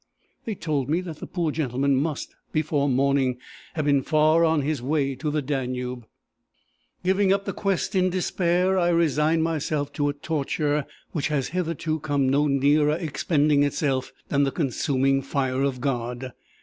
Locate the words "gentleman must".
1.51-2.33